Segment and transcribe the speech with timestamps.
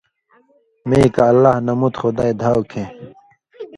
[0.87, 2.89] (میں کہ اللہ نہ مُت خدائ دھاؤ کھیں)